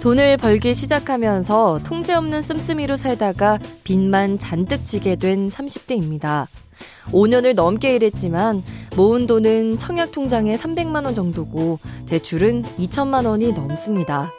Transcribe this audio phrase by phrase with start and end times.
[0.00, 6.46] 돈을 벌기 시작하면서 통제 없는 씀씀이로 살다가 빚만 잔뜩 지게 된 30대입니다.
[7.06, 8.62] 5년을 넘게 일했지만
[8.96, 14.32] 모은 돈은 청약 통장에 300만 원 정도고 대출은 2천만 원이 넘습니다.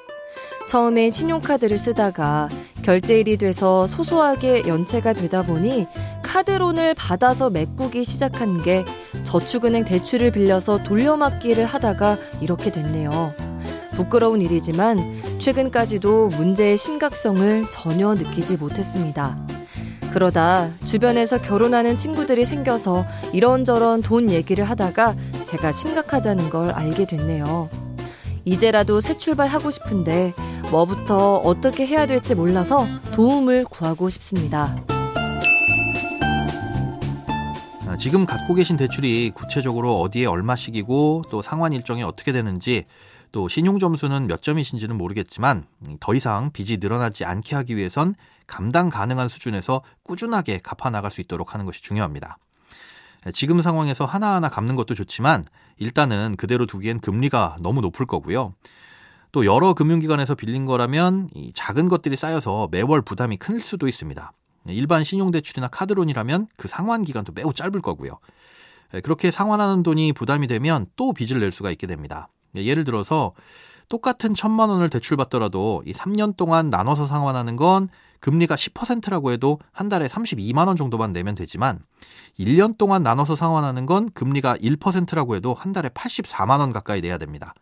[0.69, 2.47] 처음에 신용카드를 쓰다가
[2.81, 5.87] 결제일이 돼서 소소하게 연체가 되다 보니
[6.23, 8.85] 카드론을 받아서 메꾸기 시작한 게
[9.23, 13.48] 저축은행 대출을 빌려서 돌려막기를 하다가 이렇게 됐네요.
[13.99, 19.37] 부끄러운 일이지만 최근까지도 문제의 심각성을 전혀 느끼지 못했습니다.
[20.13, 27.69] 그러다 주변에서 결혼하는 친구들이 생겨서 이런저런 돈 얘기를 하다가 제가 심각하다는 걸 알게 됐네요.
[28.45, 30.33] 이제라도 새 출발하고 싶은데
[30.71, 34.81] 뭐부터 어떻게 해야 될지 몰라서 도움을 구하고 싶습니다.
[37.85, 42.85] 아, 지금 갖고 계신 대출이 구체적으로 어디에 얼마씩이고 또 상환 일정이 어떻게 되는지
[43.31, 48.15] 또 신용 점수는 몇 점이신지는 모르겠지만 음, 더 이상 빚이 늘어나지 않게 하기 위해선
[48.47, 52.37] 감당 가능한 수준에서 꾸준하게 갚아 나갈 수 있도록 하는 것이 중요합니다.
[53.33, 55.43] 지금 상황에서 하나하나 갚는 것도 좋지만
[55.77, 58.53] 일단은 그대로 두기엔 금리가 너무 높을 거고요.
[59.31, 64.31] 또 여러 금융기관에서 빌린 거라면 이 작은 것들이 쌓여서 매월 부담이 클 수도 있습니다.
[64.67, 68.11] 일반 신용대출이나 카드론이라면 그 상환 기간도 매우 짧을 거고요.
[69.03, 72.29] 그렇게 상환하는 돈이 부담이 되면 또 빚을 낼 수가 있게 됩니다.
[72.55, 73.33] 예를 들어서
[73.89, 77.89] 똑같은 천만 원을 대출받더라도 이 3년 동안 나눠서 상환하는 건
[78.19, 81.79] 금리가 10%라고 해도 한 달에 32만 원 정도만 내면 되지만
[82.39, 87.53] 1년 동안 나눠서 상환하는 건 금리가 1%라고 해도 한 달에 84만 원 가까이 내야 됩니다.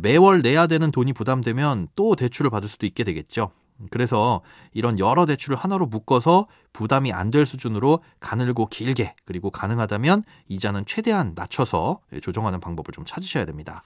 [0.00, 3.50] 매월 내야 되는 돈이 부담되면 또 대출을 받을 수도 있게 되겠죠.
[3.90, 10.84] 그래서 이런 여러 대출을 하나로 묶어서 부담이 안 될 수준으로 가늘고 길게 그리고 가능하다면 이자는
[10.86, 13.82] 최대한 낮춰서 조정하는 방법을 좀 찾으셔야 됩니다.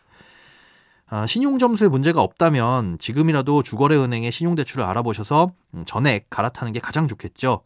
[1.09, 7.61] 아, 신용점수에 문제가 없다면 지금이라도 주거래은행의 신용대출을 알아보셔서 음, 전액 갈아타는 게 가장 좋겠죠.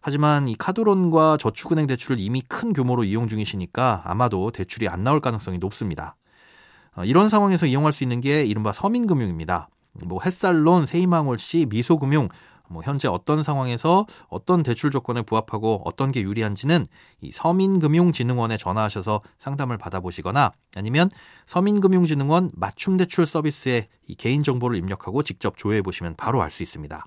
[0.00, 5.58] 하지만 이 카드론과 저축은행 대출을 이미 큰 규모로 이용 중이시니까 아마도 대출이 안 나올 가능성이
[5.58, 6.14] 높습니다.
[6.94, 9.68] 아, 이런 상황에서 이용할 수 있는 게 이른바 서민금융입니다.
[10.04, 12.28] 뭐 햇살론, 세이망홀씨, 미소금융,
[12.70, 16.86] 뭐 현재 어떤 상황에서 어떤 대출 조건에 부합하고 어떤 게 유리한지는
[17.20, 21.10] 이 서민금융진흥원에 전화하셔서 상담을 받아보시거나 아니면
[21.46, 27.04] 서민금융진흥원 맞춤 대출 서비스에 이 개인 정보를 입력하고 직접 조회해 보시면 바로 알 수 있습니다.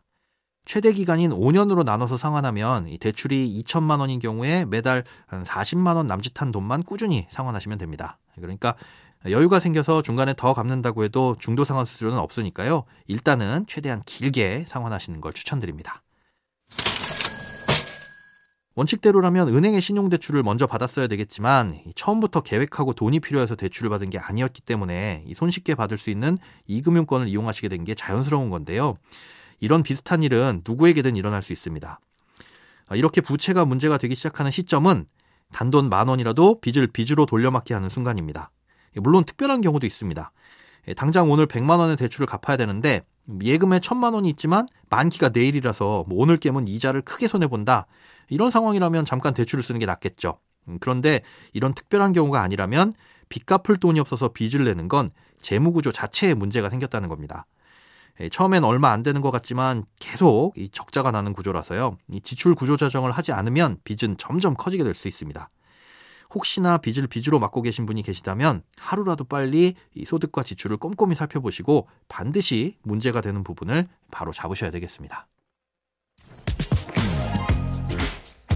[0.66, 6.54] 최대 기간인 5년으로 나눠서 상환하면 이 대출이 2천만 원인 경우에 매달 한 40만 원 남짓한
[6.54, 8.18] 돈만 꾸준히 상환하시면 됩니다.
[8.36, 8.76] 그러니까
[9.30, 12.84] 여유가 생겨서 중간에 더 갚는다고 해도 중도 상환 수수료는 없으니까요.
[13.08, 16.02] 일단은 최대한 길게 상환하시는 걸 추천드립니다.
[18.76, 25.26] 원칙대로라면 은행의 신용대출을 먼저 받았어야 되겠지만 처음부터 계획하고 돈이 필요해서 대출을 받은 게 아니었기 때문에
[25.36, 28.98] 손쉽게 받을 수 있는 이금융권을 이용하시게 된 게 자연스러운 건데요.
[29.60, 32.00] 이런 비슷한 일은 누구에게든 일어날 수 있습니다.
[32.96, 35.06] 이렇게 부채가 문제가 되기 시작하는 시점은
[35.54, 38.50] 단돈 만 원이라도 빚을 빚으로 돌려막기 하는 순간입니다.
[39.02, 40.31] 물론 특별한 경우도 있습니다.
[40.90, 43.02] 예, 당장 오늘 100만 원의 대출을 갚아야 되는데
[43.42, 47.86] 예금에 1000만 원이 있지만 만기가 내일이라서 뭐 오늘 깨면 이자를 크게 손해 본다.
[48.30, 50.40] 이런 상황이라면 잠깐 대출을 쓰는 게 낫겠죠.
[50.68, 51.22] 음, 그런데
[51.54, 52.92] 이런 특별한 경우가 아니라면
[53.30, 55.10] 빚 갚을 돈이 없어서 빚을 내는 건
[55.42, 57.46] 재무구조 자체에 문제가 생겼다는 겁니다.
[58.20, 61.98] 예, 처음엔 얼마 안 되는 것 같지만 계속 이 적자가 나는 구조라서요.
[62.12, 65.50] 이 지출 구조 조정을 하지 않으면 빚은 점점 커지게 될 수 있습니다.
[66.33, 72.75] 혹시나 빚을 빚으로 맡고 계신 분이 계시다면 하루라도 빨리 이 소득과 지출을 꼼꼼히 살펴보시고 반드시
[72.83, 75.27] 문제가 되는 부분을 바로 잡으셔야 되겠습니다.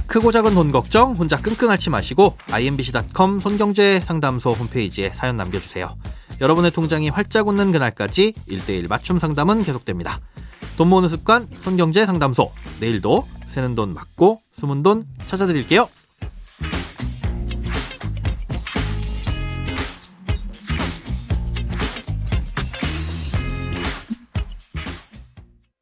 [0.07, 5.95] 크고 작은 돈 걱정 혼자 끙끙 앓지 마시고 imbc.com 손경제 상담소 홈페이지에 사연 남겨주세요.
[6.39, 10.21] 여러분의 통장이 활짝 웃는 그날까지 1대1 맞춤 상담은 계속됩니다.
[10.77, 15.89] 돈 모으는 습관 손경제 상담소 내일도 새는 돈 맞고 숨은 돈 찾아드릴게요.